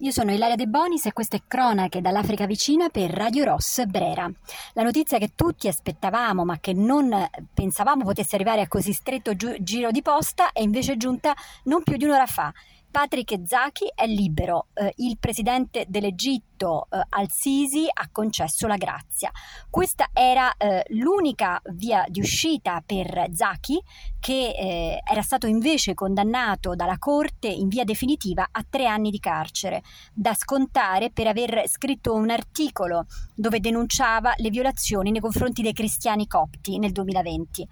Io 0.00 0.10
sono 0.10 0.30
Ilaria 0.30 0.56
De 0.56 0.66
Bonis 0.66 1.06
e 1.06 1.14
queste 1.14 1.44
cronache 1.48 2.02
dall'Africa 2.02 2.44
vicina 2.44 2.90
per 2.90 3.10
Radio 3.10 3.44
Ross 3.44 3.82
Brera. 3.86 4.30
La 4.74 4.82
notizia 4.82 5.16
che 5.16 5.32
tutti 5.34 5.68
aspettavamo 5.68 6.44
ma 6.44 6.58
che 6.58 6.74
non 6.74 7.26
pensavamo 7.54 8.04
potesse 8.04 8.34
arrivare 8.34 8.60
a 8.60 8.68
così 8.68 8.92
stretto 8.92 9.34
gi- 9.34 9.56
giro 9.60 9.90
di 9.90 10.02
posta 10.02 10.52
è 10.52 10.60
invece 10.60 10.98
giunta 10.98 11.34
non 11.64 11.82
più 11.82 11.96
di 11.96 12.04
un'ora 12.04 12.26
fa 12.26 12.52
Patrick 12.96 13.46
Zaki 13.46 13.92
è 13.94 14.06
libero, 14.06 14.68
eh, 14.72 14.90
il 14.96 15.18
presidente 15.20 15.84
dell'Egitto 15.86 16.86
eh, 16.90 17.04
Al-Sisi 17.10 17.84
ha 17.92 18.08
concesso 18.10 18.66
la 18.66 18.78
grazia. 18.78 19.30
Questa 19.68 20.08
era 20.14 20.56
eh, 20.56 20.82
l'unica 20.92 21.60
via 21.72 22.06
di 22.08 22.20
uscita 22.20 22.82
per 22.86 23.26
Zaki 23.34 23.78
che 24.18 24.48
eh, 24.48 24.98
era 25.04 25.20
stato 25.20 25.46
invece 25.46 25.92
condannato 25.92 26.74
dalla 26.74 26.96
Corte 26.96 27.48
in 27.48 27.68
via 27.68 27.84
definitiva 27.84 28.48
a 28.50 28.64
tre 28.66 28.86
anni 28.86 29.10
di 29.10 29.20
carcere, 29.20 29.82
da 30.14 30.32
scontare 30.32 31.10
per 31.10 31.26
aver 31.26 31.68
scritto 31.68 32.14
un 32.14 32.30
articolo 32.30 33.04
dove 33.34 33.60
denunciava 33.60 34.32
le 34.36 34.48
violazioni 34.48 35.10
nei 35.10 35.20
confronti 35.20 35.60
dei 35.60 35.74
cristiani 35.74 36.26
copti 36.26 36.78
nel 36.78 36.92
2020. 36.92 37.68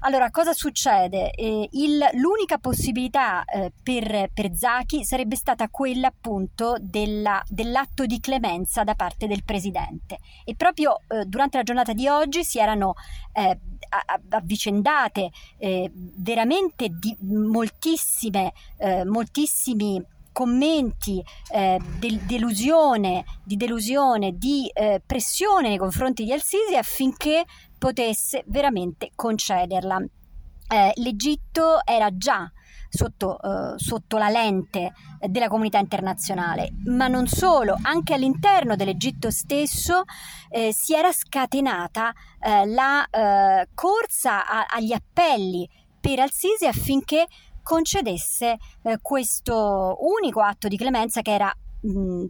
Allora, 0.00 0.30
cosa 0.30 0.52
succede? 0.52 1.30
Eh, 1.32 1.68
il, 1.72 1.98
l'unica 2.14 2.58
possibilità 2.58 3.44
eh, 3.44 3.72
per, 3.82 4.30
per 4.32 4.54
Zaki 4.54 5.04
sarebbe 5.04 5.34
stata 5.34 5.68
quella 5.68 6.06
appunto 6.06 6.76
della, 6.80 7.42
dell'atto 7.48 8.06
di 8.06 8.20
clemenza 8.20 8.84
da 8.84 8.94
parte 8.94 9.26
del 9.26 9.42
presidente 9.44 10.18
e 10.44 10.54
proprio 10.54 11.00
eh, 11.08 11.24
durante 11.24 11.56
la 11.56 11.64
giornata 11.64 11.92
di 11.92 12.06
oggi 12.06 12.44
si 12.44 12.60
erano 12.60 12.94
eh, 13.32 13.58
avvicendate 14.28 15.30
eh, 15.58 15.90
veramente 15.92 16.88
di, 16.90 17.16
moltissime, 17.20 18.52
eh, 18.76 19.04
moltissimi 19.04 20.00
commenti 20.38 21.20
eh, 21.50 21.80
de- 21.98 22.20
delusione, 22.24 23.24
di 23.42 23.56
delusione, 23.56 24.38
di 24.38 24.70
eh, 24.72 25.02
pressione 25.04 25.68
nei 25.68 25.78
confronti 25.78 26.22
di 26.22 26.32
Al-Sisi 26.32 26.76
affinché 26.76 27.44
potesse 27.78 28.44
veramente 28.46 29.10
concederla. 29.14 30.04
Eh, 30.70 30.92
L'Egitto 30.96 31.84
era 31.84 32.14
già 32.16 32.50
sotto, 32.88 33.38
eh, 33.40 33.78
sotto, 33.78 34.16
la 34.18 34.28
lente 34.28 34.92
della 35.20 35.48
comunità 35.48 35.78
internazionale, 35.78 36.72
ma 36.86 37.08
non 37.08 37.26
solo, 37.26 37.76
anche 37.82 38.14
all'interno 38.14 38.76
dell'Egitto 38.76 39.30
stesso 39.30 40.04
eh, 40.50 40.72
si 40.72 40.94
era 40.94 41.12
scatenata 41.12 42.12
eh, 42.40 42.66
la 42.66 43.06
eh, 43.08 43.68
corsa 43.74 44.46
a, 44.46 44.66
agli 44.68 44.92
appelli 44.92 45.68
per 46.00 46.20
Al-Sisi 46.20 46.66
affinché 46.66 47.26
concedesse 47.62 48.56
eh, 48.82 48.98
questo 49.02 49.98
unico 50.00 50.40
atto 50.40 50.68
di 50.68 50.76
clemenza 50.76 51.20
che 51.20 51.34
era 51.34 51.54
mh, 51.82 52.24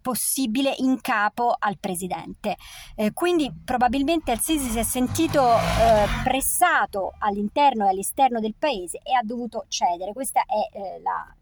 possibile 0.00 0.74
in 0.78 1.00
capo 1.00 1.54
al 1.58 1.78
presidente. 1.78 2.56
Eh, 2.94 3.12
quindi 3.12 3.52
probabilmente 3.64 4.32
Al-Sisi 4.32 4.68
si 4.68 4.78
è 4.78 4.82
sentito 4.82 5.56
eh, 5.56 6.06
pressato 6.22 7.14
all'interno 7.18 7.86
e 7.86 7.90
all'esterno 7.90 8.40
del 8.40 8.54
paese 8.58 8.98
e 9.02 9.14
ha 9.14 9.22
dovuto 9.22 9.66
cedere. 9.68 10.12
Questa 10.12 10.42
è 10.42 10.76
eh, 10.76 11.00
la, 11.02 11.34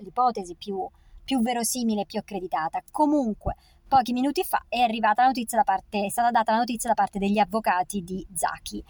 l'ipotesi 0.00 0.54
più, 0.54 0.88
più 1.24 1.40
verosimile 1.40 2.02
e 2.02 2.06
più 2.06 2.18
accreditata. 2.18 2.82
Comunque, 2.90 3.56
pochi 3.86 4.12
minuti 4.12 4.42
fa 4.44 4.64
è 4.68 4.80
arrivata 4.80 5.22
la 5.22 5.28
notizia 5.28 5.58
da 5.58 5.64
parte, 5.64 6.04
è 6.06 6.08
stata 6.08 6.30
data 6.30 6.52
la 6.52 6.58
notizia 6.58 6.88
da 6.88 6.94
parte 6.94 7.18
degli 7.18 7.38
avvocati 7.38 8.02
di 8.02 8.26
Zaki. 8.34 8.84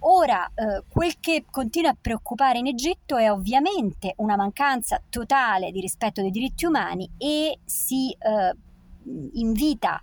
Ora, 0.00 0.50
eh, 0.54 0.82
quel 0.88 1.20
che 1.20 1.44
continua 1.50 1.90
a 1.90 1.96
preoccupare 2.00 2.58
in 2.58 2.66
Egitto 2.66 3.16
è 3.16 3.30
ovviamente 3.30 4.14
una 4.16 4.36
mancanza 4.36 5.02
totale 5.10 5.70
di 5.70 5.80
rispetto 5.80 6.22
dei 6.22 6.30
diritti 6.30 6.64
umani 6.64 7.10
e 7.18 7.58
si 7.64 8.10
eh, 8.10 8.54
invita 9.34 10.00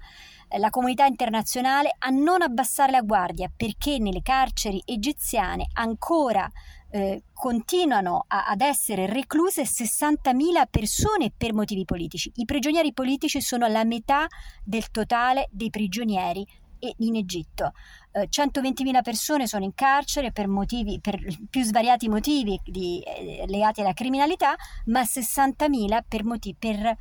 eh, 0.50 0.60
la 0.60 0.70
comunità 0.70 1.06
internazionale 1.06 1.96
a 1.98 2.10
non 2.10 2.44
abbassare 2.44 2.92
la 2.92 3.02
guardia 3.02 3.52
perché 3.56 3.98
nelle 3.98 4.22
carceri 4.22 4.82
egiziane 4.86 5.68
ancora 5.74 6.48
eh, 6.90 7.24
continuano 7.34 8.26
a, 8.28 8.46
ad 8.46 8.62
essere 8.62 9.08
recluse 9.08 9.64
60.000 9.64 10.68
persone 10.70 11.32
per 11.36 11.54
motivi 11.54 11.86
politici. 11.86 12.32
I 12.36 12.46
prigionieri 12.46 12.94
politici 12.94 13.42
sono 13.42 13.66
la 13.68 13.84
metà 13.84 14.28
del 14.64 14.90
totale 14.92 15.48
dei 15.52 15.72
prigionieri 15.72 16.46
in 16.80 17.16
Egitto. 17.16 17.74
Eh, 18.12 18.28
120.000 18.30 19.02
persone 19.02 19.48
sono 19.48 19.64
in 19.64 19.74
carcere 19.74 20.32
per, 20.32 20.48
motivi, 20.48 21.00
per 21.00 21.20
più 21.50 21.64
svariati 21.64 22.10
motivi 22.10 22.60
di, 22.64 23.02
eh, 23.02 23.46
legati 23.48 23.82
alla 23.82 23.94
criminalità, 23.94 24.56
ma 24.86 25.02
60.000 25.02 26.04
per, 26.08 26.24
motivi, 26.24 26.56
per, 26.58 26.98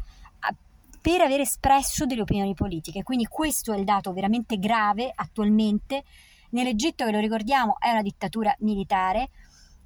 per 1.00 1.20
aver 1.20 1.40
espresso 1.40 2.06
delle 2.06 2.22
opinioni 2.22 2.54
politiche. 2.54 3.02
Quindi 3.02 3.26
questo 3.26 3.72
è 3.72 3.78
il 3.78 3.84
dato 3.84 4.12
veramente 4.12 4.58
grave 4.58 5.12
attualmente. 5.14 6.04
Nell'Egitto, 6.50 7.04
che 7.04 7.12
lo 7.12 7.18
ricordiamo, 7.18 7.76
è 7.78 7.90
una 7.90 8.02
dittatura 8.02 8.54
militare, 8.60 9.30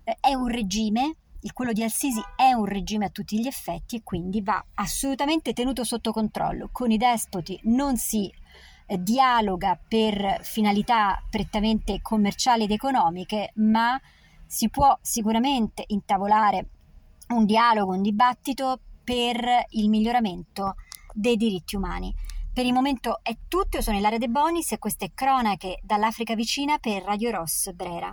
eh, 0.05 0.17
è 0.21 0.35
un 0.35 0.49
regime 0.49 1.17
quello 1.53 1.73
di 1.73 1.83
Al-Sisi 1.83 2.21
è 2.37 2.53
un 2.53 2.67
regime 2.67 3.07
a 3.07 3.11
tutti 3.11 3.41
gli 3.41 3.47
effetti 3.47 3.97
e 3.97 4.03
quindi 4.03 4.43
va 4.43 4.63
assolutamente 4.75 5.53
tenuto 5.53 5.85
sotto 5.85 6.13
controllo. 6.13 6.69
Con 6.71 6.91
i 6.91 6.99
despoti 6.99 7.59
non 7.65 7.97
si 7.97 8.31
eh, 8.91 9.01
dialoga 9.01 9.79
per 9.89 10.41
finalità 10.43 11.23
prettamente 11.31 12.01
commerciali 12.03 12.65
ed 12.65 12.73
economiche, 12.73 13.53
ma 13.57 14.01
si 14.45 14.69
può 14.69 14.99
sicuramente 15.01 15.85
intavolare 15.89 16.67
un 17.29 17.45
dialogo, 17.45 17.93
un 17.93 18.03
dibattito 18.03 18.81
per 19.05 19.65
il 19.71 19.89
miglioramento 19.89 20.75
dei 21.15 21.37
diritti 21.37 21.77
umani. 21.77 22.13
Per 22.53 22.67
il 22.67 22.73
momento 22.73 23.21
è 23.23 23.37
tutto, 23.47 23.77
io 23.77 23.83
sono 23.83 23.97
Ilaria 23.97 24.19
De 24.19 24.29
Bonis 24.29 24.73
e 24.73 24.79
queste 24.79 25.13
cronache 25.15 25.79
dall'Africa 25.85 26.35
vicina 26.35 26.79
per 26.79 27.05
Radio 27.05 27.31
Ross 27.31 27.71
Brera. 27.71 28.09